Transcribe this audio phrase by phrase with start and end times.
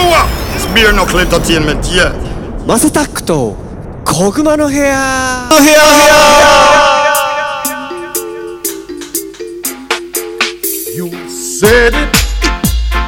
[0.00, 0.28] what?
[0.54, 2.12] It's Beer Knuckle Entertainment, yeah.
[2.66, 3.56] マセタックと
[4.04, 5.48] 小熊の部屋
[10.94, 12.08] You said it.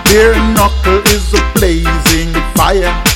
[0.04, 3.12] Beer Knuckle is a blazing fire.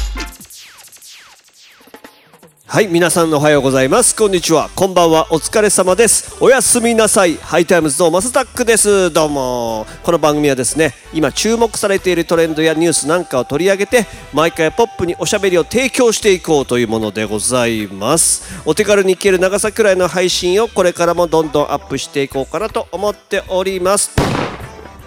[2.69, 4.13] はい皆さんおはようございます。
[4.13, 4.69] こんにちは。
[4.75, 5.27] こんばんは。
[5.31, 6.35] お疲れ様です。
[6.41, 7.35] おやすみなさい。
[7.35, 9.09] High Times の Massattack です。
[9.09, 9.87] どうも。
[10.03, 18.61] この番組はですね今注目されているトレンドやニュースなんかを取り上げて毎回ポップにおしゃべりを提供していこうというものでございます。
[18.65, 24.11] お手軽に聞ける長さくらいの配信をこれからもどんどんアップしていこうかなと思っております。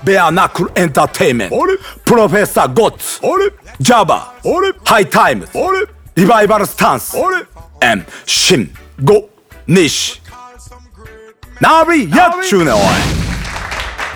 [0.03, 1.57] ベアナックルエンターテイメント。
[2.07, 3.21] プロフェッサーゴッツ。
[3.79, 4.35] ジャバ
[4.83, 5.53] ハイタイムズ
[6.17, 7.17] リバイバルスタンス
[7.81, 8.71] M シン
[9.03, 9.29] ゴ
[9.67, 10.21] ニシ
[11.61, 12.79] ナビやっちゅうねおい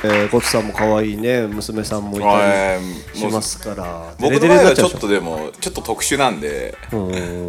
[0.07, 1.47] えー、ゴッツさんも可愛いね。
[1.47, 2.81] 娘さんもいたはい。
[3.15, 4.15] りしますから。
[4.21, 4.89] 僕の場合はちょ。
[4.89, 6.77] っとでもちょっと特殊なんで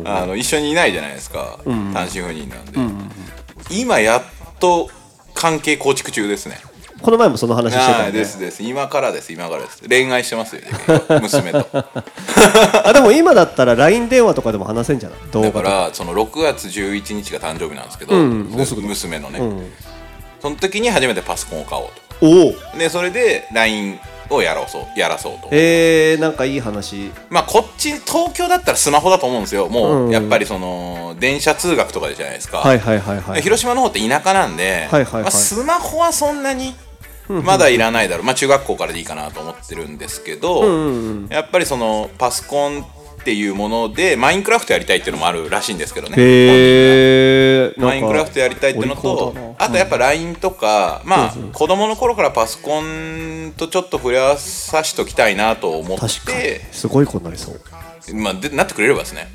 [0.06, 1.60] あの一緒にいないじゃないですか。
[1.66, 2.80] 単身赴任なんで。
[3.72, 4.24] 今やっ
[4.62, 4.90] と
[5.34, 6.58] 関係構築中ですね
[7.06, 8.04] この前もその話してたよね。
[8.06, 8.64] はいですです。
[8.64, 9.32] 今からです。
[9.32, 9.88] 今からです。
[9.88, 10.64] 恋愛してますよ
[11.22, 11.68] 娘と。
[12.84, 15.44] あでも今だったら LINE 電話とかでも話せんじゃない？
[15.44, 18.88] だからその6月11日が誕生日なんですけど、うすぐだ。
[18.88, 19.40] 娘のね、
[20.42, 21.88] その時に初めてパソコンを買おう
[22.22, 24.00] おおとでそれで LINE
[24.32, 25.50] をやろうそうやらそうと。
[25.52, 27.12] えー、なんかいい話。
[27.30, 29.70] まあこっち東京だったらスマホだと思うんですよ。
[29.70, 33.42] もうんうやっぱりその電車通学とかじゃないですか、はいはいはいはい。
[33.44, 35.22] 広島の方って田舎なんで、はいはいはい。
[35.24, 36.74] まあ、スマホはそんなに
[37.44, 40.64] まだいらないだろう、まあ、中学校からでいいかなと思ってるんですけど、
[41.30, 46.16] やっぱりそのパソコンっていうものでマインクラフトやりたいっていうのもあるらしいんですけどね
[47.78, 57.60] マインクラフトやりたいっていうのとあとやっぱ LINE とか、まあ子供の頃からパソコンとちょっと触れ合わさしときたいなと思ってすごい子になりそう。
[58.14, 59.28] まあ、でなってくれればですね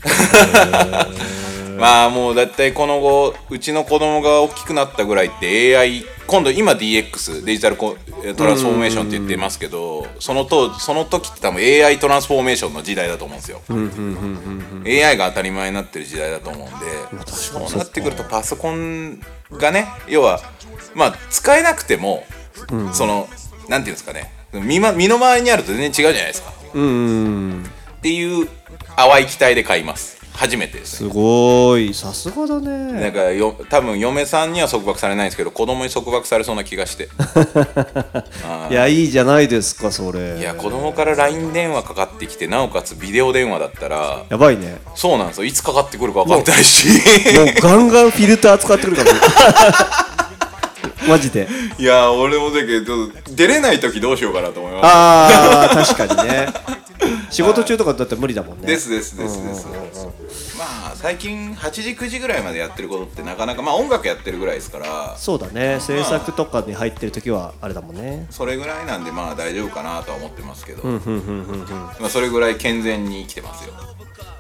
[1.79, 7.97] まあもうだいたいこの後うちの子供が大きくなったぐらいって AI 今度今 DX デジタルコ
[8.37, 13.61] トランスフォーメーションって言ってますけどそのとその時って多分 AI トランスフォーメーションの時代だと思うんですよ。
[14.85, 19.21] AI が当たり前になってる時代だと思うんでそうなってくるとパソコン
[19.53, 20.41] がね要は
[20.95, 22.25] まあ使えなくても、
[22.93, 23.29] その
[23.69, 24.33] なんていうんですかね。
[24.53, 26.53] 身,、ま、身の回りにあると全然違うじゃないですか。
[26.75, 27.65] うん。
[28.01, 28.49] っていう
[28.97, 31.11] 淡い期待で買います初めてですね。
[31.11, 31.93] すごい。
[31.93, 37.11] さすがだなねんかよ多分嫁さんには束縛されないんですけど子供に束縛されそうな気がして。
[38.71, 40.39] いやいいじゃないですかそれ。
[40.39, 44.79] いや子供から LINE 電話かかってきてなおかつビデオ電話だったらやばいね。
[44.95, 45.45] そうなんですよ。
[45.45, 46.89] いつかかってくるか分かんないし。
[47.37, 49.11] もうガンガンフィルター使ってくるかも。
[51.07, 51.49] マジで。
[51.77, 54.83] いや俺もだけど出れない時どうしようかなと思います。
[54.85, 56.81] あー確かにね。
[57.31, 58.67] 仕事中とかだって無理だもんね。
[58.67, 59.67] ですですですです。
[59.67, 59.73] ま
[60.93, 65.15] あ最近8時9時ぐらいまでやってることってなかなかまあ音楽やってるぐらいですから。
[65.17, 65.79] そうだね。
[65.81, 68.27] 制作とかに入ってる時はあれだもんね。
[68.31, 73.75] それぐらいなんでまあ大丈夫かなとは思ってますけど、まあそれぐらい健全に生きてますよ。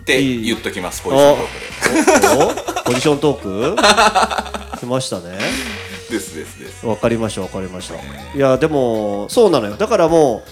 [0.00, 3.76] って言っときますポジショントークおポジショントーク？
[4.80, 5.38] 来ましたね。
[6.08, 6.86] でですですです。
[6.86, 7.94] わかりましたわかりました。
[7.94, 9.76] いやでもそうなのよ。
[9.76, 10.50] だからもう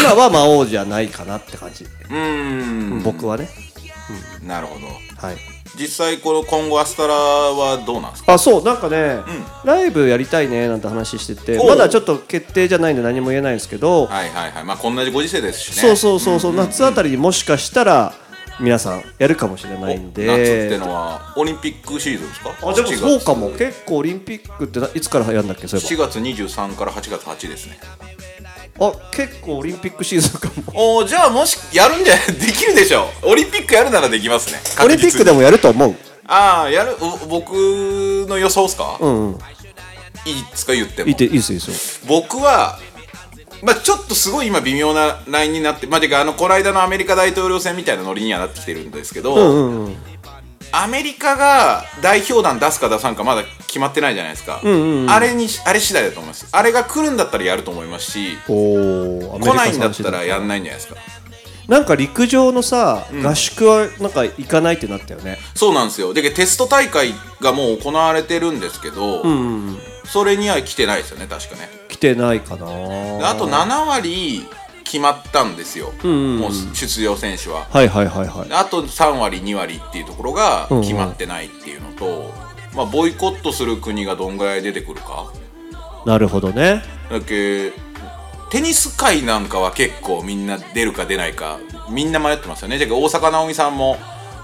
[0.00, 1.84] 今は魔王じゃないかなって感じ。
[1.84, 3.02] うーん。
[3.04, 3.48] 僕はね
[4.46, 4.86] なるほど。
[4.86, 5.36] はい。
[5.78, 8.34] 実際この今後アスタラはどうなんですか？
[8.34, 9.20] あそうなんかね、
[9.64, 14.64] ライブやりたいねなんて話しててまだちょっと決定じゃないんで何も言えないんですけど、はいはいはい。
[14.64, 15.82] まあこんなご時世ですしね。
[15.82, 18.12] そうそうそうそう、夏あたりにもしかしたら
[18.60, 20.26] 皆さんやるかもしれないんで。
[20.26, 22.50] 夏ってのはオリンピックシーズンですか？
[22.50, 22.98] あでも7月。
[22.98, 23.50] そうかも。
[23.50, 25.68] 結構オリンピックってないつからやるんだっけ？
[25.68, 27.78] そういえ7月23から8月8ですね。
[27.80, 28.06] ば
[28.88, 30.72] あ結構オリンピックシーズンかも。
[30.98, 34.60] おーじゃあもしやるんじゃ できるでしょオリンピックやるならできますね。
[34.82, 35.94] オリンピックでももやると思う。
[36.26, 37.52] ああやるお僕
[38.28, 39.32] の予想っすか、うん。
[39.32, 39.38] うん
[40.24, 40.72] いいっすか？
[40.72, 41.08] 言っても。
[41.08, 42.06] いいていいですよいいですよ。
[42.06, 42.78] 僕は
[43.62, 49.96] まあちょっとすごい今微妙なラインになってまあてかあのこの間のアメリカ大統領選みたいなノリにはなってきてるんですけど、うんうん。
[50.72, 54.62] アメリカが代表団出すか出さんかまだ決まってないじゃないですか、あ
[55.18, 56.46] れにあれ次第だと思います。
[56.52, 61.00] あれが来るんだったらやると思いますし来ないんだったらやんないんじゃないですか。
[61.68, 65.38] なんか陸上のさ、合宿はなんか行かないってなったよね。
[65.54, 66.12] そうなんですよ。
[66.12, 69.22] でテスト大会がもう行われてるんですけど、
[70.04, 71.70] それには来てないですよね確かね。
[71.88, 72.66] 来てないかな。
[72.66, 74.46] であと7割
[74.84, 77.66] 決まったんですよ、もう出場選手は。
[77.70, 78.52] はいはいはいはい。
[78.52, 82.34] あと3割2割っていうところが決まってないっていうのと、
[82.74, 85.32] まあ、ボイコットする国がどんぐらい出てくるか。
[86.06, 86.82] なるほどね。
[87.10, 87.72] だっけ
[88.50, 91.58] テニス界なんかは結構みんな出るか出ないか
[91.88, 92.78] みんな迷ってますよね。
[92.78, 93.96] じゃあ大坂なおみさんも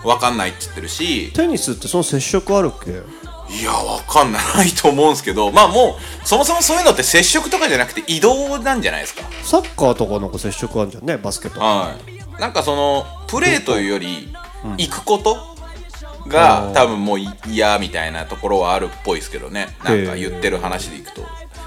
[0.02, 1.32] 分かんないって言ってるし。
[1.32, 2.90] テニスってその接触あるっけ？
[2.90, 5.50] いや分かんないと思うんですけど。
[5.50, 9.22] まあもうそもそもそういうのって接触とかじゃなくて移動なんじゃないですか。
[9.42, 11.64] サッカーとかなんか接触あるじゃんねバスケとか。
[11.64, 12.40] はい。
[12.40, 14.32] なんかそのプレーというより
[14.76, 15.47] 行くこと？
[16.28, 19.68] が多分もう嫌みたいなところはあるっぽいですけどね。
[19.84, 21.22] なんか言ってる話でいくと。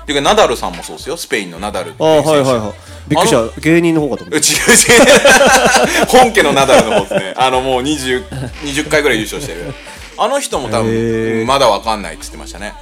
[0.05, 1.17] ていうかナダルさんもそうですよ。
[1.17, 2.39] スペインのナダルってあいう選手。
[2.39, 2.73] あはいはいはい。
[3.07, 3.61] びっくりした。
[3.61, 6.05] 芸人の方かと思っ 違う違う。
[6.07, 7.33] 本家のナダルの方ですね。
[7.37, 8.23] あのもう 20,
[8.63, 9.73] 20回ぐらい優勝してる。
[10.17, 12.73] あの人も多へ分ーまだわかんないって言ってましたね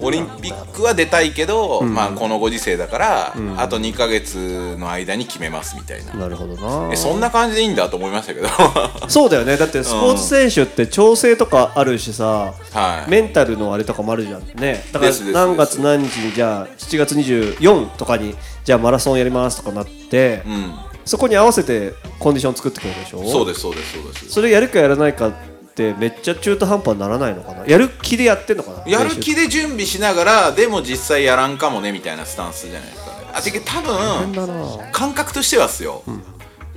[0.00, 6.92] オリンピックは出たいけど、まあこのご時世だから、あと2ヶ月の間に決めますみたいな、たなるほどな。
[6.92, 8.48] えそんな感じでいいんだと思いましたけど。
[9.08, 9.56] そうだよね。
[9.56, 13.10] だってスポーツ選手って調整とかあるしさ、はい。
[13.10, 14.84] メンタルのあれとかもあるじゃんね。
[14.92, 20.74] だから何月何日にじゃあ7月24とかにじゃあマラソンやりますとかなって、うん。
[21.04, 23.22] そこに合わせてコンディション作ってくるでしょ？
[23.30, 24.28] そうですそうですそうです。
[24.30, 25.30] それやるかやらないか
[25.74, 27.66] ってめっちゃ中途半端にならないのかな？
[27.66, 28.84] やる気でやってんのかな？
[28.86, 33.26] やる気で準備しながらでも実際やらんかもねみたいなスタンスじゃないですかね。
[33.34, 36.04] あてか多分感覚としてはっすよ、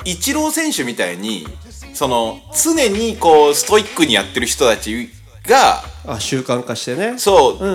[0.03, 1.45] イチロー選手みたいに
[1.93, 5.09] その常にこうストイックにやってる人たち
[5.45, 7.19] があ習慣化してね。
[7.19, 7.67] そう、う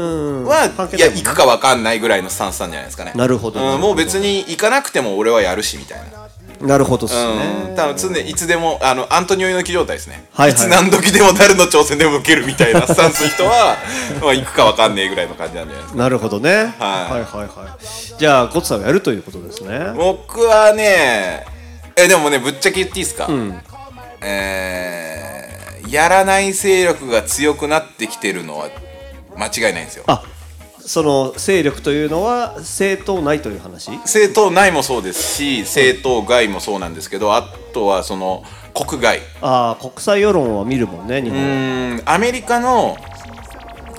[0.43, 3.13] んはいや行くか分かんないぐらいのスタンスなんじゃないですかね。
[3.15, 3.89] なるほどなるほど。
[3.89, 6.22] うん、もう別に行かなくても俺はやるしみたいな
[6.67, 7.75] なるほどっすうんね。
[7.77, 10.59] 多分常にいつでもあのアントニオ猪木状態ですね、はいはい。
[10.59, 13.77] つ何時でも誰の挑戦でも受けるみたいなスタンスの人は
[14.23, 15.99] まあ行くか分かんねえぐらいの感じなんじゃないですか。
[15.99, 18.19] なるほどね、はい、はいはいはい。
[18.19, 19.93] じゃあゴッツさんがやるということですね。
[19.97, 21.47] 僕はね
[21.97, 23.29] えでもねぶっちゃけ言っていいですか、
[24.21, 25.33] えー
[25.93, 28.71] やらない勢力が強くなってきてるのは
[29.37, 30.05] 間違いないんですよ。
[30.07, 30.23] あ
[30.87, 33.91] その勢力というのは政党内という話？
[33.99, 37.43] 政党内もそうですし政党外もそうなんですけどあ
[37.73, 38.45] とはその
[38.75, 39.21] 国外。
[39.41, 42.97] ああ国際世論は見るもんね日う本ーんアメリカの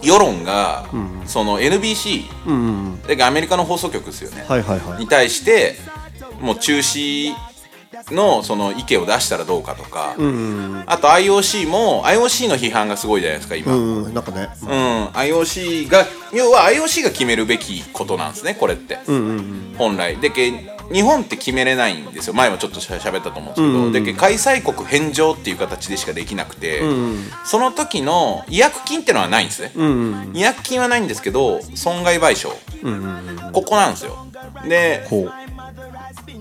[0.02, 0.84] 世論が、
[1.26, 5.00] その NBC、うんうんアメリカの放送局ですよね、はいはいはい。
[5.00, 5.78] に対して
[6.42, 7.34] もう中止
[8.12, 10.16] のその意見を出したらどうかとか、
[10.86, 14.50] あと IOC も IOC の批判がすごいじゃないですか今、うんうんなんかね。
[15.14, 18.98] IOC が要は IOC が決めるべきことなんですねこれって、
[19.78, 20.18] 本来。
[20.18, 22.34] でけ日本って決めれないんですよ。
[22.34, 26.82] 前もちょっとしゃ喋ったと思うんですけど、でけ開催国返上っていう形でしかできなくて、
[27.46, 29.72] その時の違約金ってのはないんですね、
[30.34, 34.28] 違約金はないんですけど損害賠償、ここなんですよ。
[34.68, 35.08] で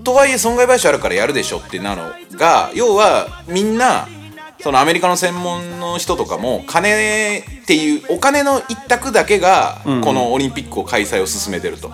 [0.03, 4.07] とはいえ損害賠償あるからやるでしょってなのが要はみんな
[4.63, 11.91] そのアメリカの専門の人とかも金っていうお金の一択だけがこのオリンピックを開催を進めてると、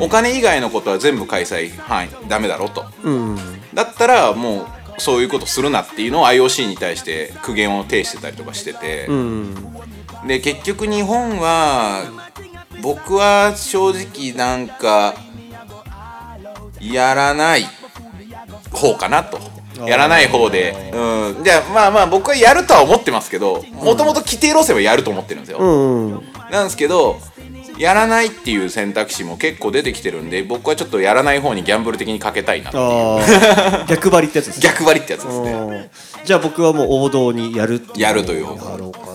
[0.00, 2.84] お金以外のことは全部開催範囲ダメだろと、
[3.72, 4.66] だったらもう
[4.98, 9.08] そういうことするなっていうのを IOC に対して苦言を呈してたりとかしてて、
[10.26, 12.02] で結局日本は
[12.82, 15.14] 僕は正直なんか
[16.92, 17.64] やらない
[18.70, 19.38] 方かなと。
[19.86, 20.92] やらない方で。
[20.92, 21.44] うん。
[21.44, 27.18] じゃあまあまあ僕はやるとは思ってますけどもともと規定路線はやると思ってるんですよ、うんうんなんですけど
[27.78, 33.86] やらないっていう選択肢も結構出てきてるんで僕はちょっとやらない方にギャンブル的にかけたいなっていう。
[33.88, 34.62] 逆張りってやつですね。
[34.62, 35.52] 逆張りってやつですね。
[35.52, 35.90] うん
[36.24, 39.00] じゃあ僕はもう王道にやるってやるという方やろうか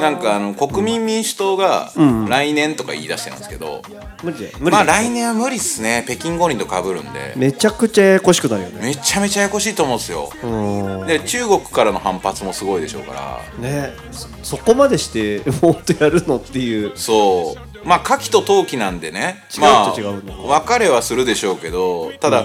[0.00, 1.92] なんかあの国民民主党が
[2.28, 3.82] 来年とか言い出してるんですけど、
[4.22, 6.04] 無理で無理でまあ来年は無理っすね。
[6.06, 7.34] 北京五輪とかぶるんで。
[7.36, 8.80] めちゃくちゃややこしくなるよね。
[8.82, 10.30] めちゃめちゃややこしいと思うんですよ。
[10.42, 11.06] うん。
[11.06, 13.40] で中国からの反発もすごいでしょうから。
[13.58, 13.92] ね。
[14.10, 16.92] そそこまでして もっとやるのっていう。
[16.96, 17.86] そう。
[17.86, 19.44] まあ夏季と冬季なんでね。
[19.54, 20.48] 違うまあと違うの。
[20.48, 22.44] 別れはするでしょうけどただ、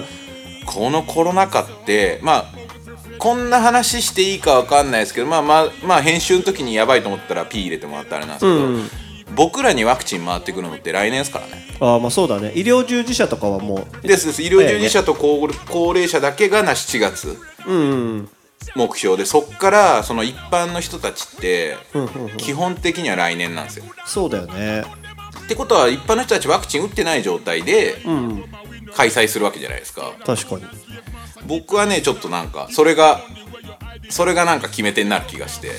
[0.65, 2.64] このコロナ禍ってまあ
[3.25, 11.65] こんな話していいかわかんないですけどまあまあまあ編集の時にやばいと思ったら P 入れてもらったらあれなんですけど、僕らにワクチン回ってくるのって来年ですからね。
[11.79, 12.51] ああまあそうだね。
[12.53, 14.43] 医療従事者とかはもうですです。
[14.43, 18.29] 医療従事者と高高齢者だけがな7月うんうん。
[18.75, 21.77] 目標でそっからその一般の人たちって
[22.37, 23.85] 基本的には来年なんですよ。
[24.05, 24.83] そうだよね。
[25.45, 28.45] ってことは一般の人たちワクチン打ってない状態でうん。
[28.93, 30.13] 開催するわけじゃないですか。
[30.25, 30.61] 確かに
[31.47, 33.21] 僕はねちょっとなんかそれが
[34.09, 35.71] それがなんか決め手になる気がして。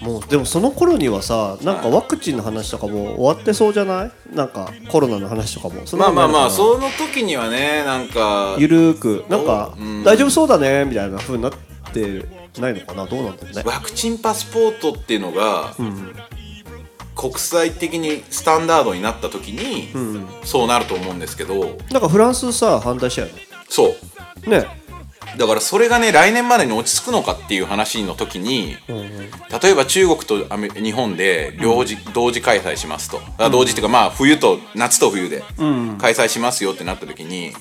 [0.00, 4.12] もうでもその頃にはさなんかワクチンの話とかも終わってそうじゃない？
[4.32, 5.82] なんかコロナの話とかも。
[5.98, 10.04] まあまあまあその時にはねなんかゆるーくなんかうん。
[10.04, 10.84] 大丈夫そうだね？
[10.84, 11.52] みたいな風になっ
[11.92, 12.24] て
[12.60, 13.06] ないのかな？
[13.06, 13.62] どうなんだろうね。
[13.66, 15.74] ワクチンパスポートっていうのが、
[17.16, 19.88] 国際的にスタンダードになった時に、
[20.44, 21.76] そうなると思うんですけど。
[21.90, 23.34] なんかフランスさ反対したよね。
[23.68, 23.96] そう
[24.46, 24.66] ね。
[25.36, 28.76] だからそれがね来年までに落ち着くのかっていう話の時に、
[29.62, 33.20] 例えば中国と日本で両時、同時開催しますと。
[33.36, 35.42] あ同時っていうかまあ冬と夏と冬で
[35.98, 37.52] 開催しますよってなった時に、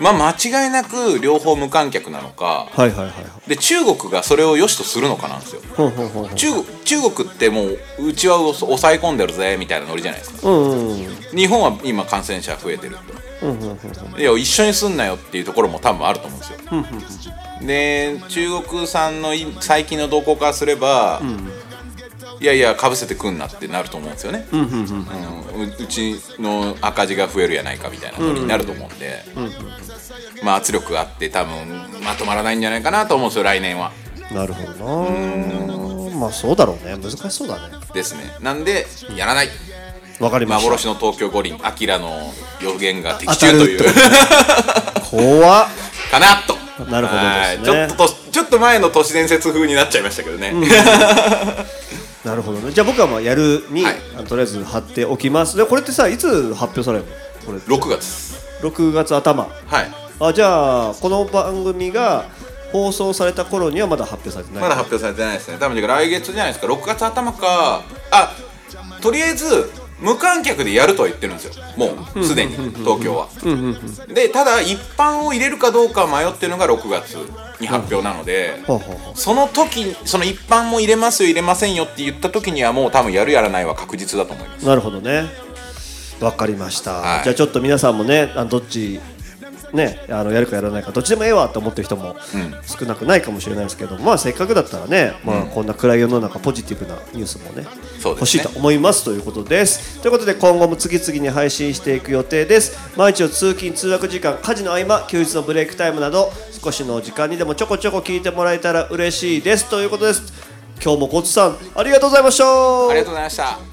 [0.00, 3.12] まあ間違いなく両方無観客なのかはいはいはいは
[3.46, 3.48] い。
[3.50, 5.62] で中国がそれを良しとするのかなんですよ。
[6.34, 10.48] 中国中国ってもううちは抑え込んでるぜみたいなノリじゃないですか。
[10.48, 11.36] うんうんうん。
[11.36, 13.29] 日本は今感染者増えてると
[14.18, 16.40] いや一緒にすんなよっていうところも多分あると思うん
[17.00, 17.34] ですよ。
[17.66, 21.20] で中国産のい最近の動向からすれば、
[22.40, 24.64] いやいやかぶせてくんなってなると思うんですよね、うんう
[25.78, 29.22] うちの赤字が増えるやないかみたいなノリになると思うんで、
[30.42, 31.52] まあ圧力があって多分
[32.02, 33.92] まとまらないんじゃないかなと思うんですよ来年は。
[34.32, 36.16] なるほどな。
[36.16, 36.96] まあそうだろうね。
[36.96, 37.76] 難しそうだね。
[37.92, 38.22] ですね。
[38.40, 39.48] なんでやらない
[40.20, 40.66] わかりました。
[40.66, 43.80] 幻の東京五輪アキラの予言が的中という。
[45.10, 45.68] 当怖っ。
[46.10, 46.60] かなと。
[46.90, 47.78] なるほどですね。
[47.80, 50.52] はいちょっととちょっと前の都市伝説風になっちゃいましたけどね、
[52.24, 52.72] なるほどね。
[52.72, 53.96] じゃあ僕はまあやるに、はい。
[54.26, 55.56] とりあえず貼っておきます。
[55.56, 57.10] でこれってさいつ発表されるの？
[57.46, 58.40] これ6月。
[58.62, 59.44] 6月頭。
[59.44, 59.48] は
[59.82, 59.90] い。
[60.20, 62.24] あじゃあこの番組が
[62.72, 64.62] 放送された頃にはまだ発表されてない？
[64.62, 65.58] まだ発表されてないですね。
[65.58, 66.72] 多分来月じゃないですか。
[66.72, 67.82] 6月頭か。
[68.10, 68.32] あ
[69.00, 71.64] とりあえず無観客でやるとは言ってるんですよ。
[71.76, 73.28] もうすでに東京は。
[74.12, 77.16] でただ一般を入れるかどうか迷ってるのが6月
[77.60, 78.60] に発表なので
[79.14, 84.66] その時その一般も入れますよ入れませんよって言った時にはもう多分やるやらないは確実だと思います。
[84.66, 85.24] なるほどね。
[86.20, 87.24] わかりました、はい。
[87.24, 89.00] じゃあちょっと皆さんもねどっち
[89.72, 92.16] ねあのやるかやらないかどっちでもええわと思ってる人も
[92.66, 97.66] 少なくないかもしれないですけど、まあせっかくだったらね、まあ、こんな暗い世の中ポジティブなニュースもね
[98.04, 100.00] 欲しいと思いますということです。
[100.00, 102.76] ということで今後も次々に配信していく予定です。
[102.96, 109.68] 毎日の通勤通学時間家事の合間休日のブレイクタイムなど少しの時間にでもちょこちょこ聞いてもらえたら嬉しいです。
[109.68, 110.32] ということです。
[110.82, 112.44] 今日もコツさんありがとうございました。
[112.44, 113.70] ありがとうございました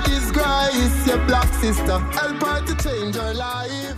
[0.00, 1.98] disgrace your black sister?
[1.98, 3.97] Help her to change her life.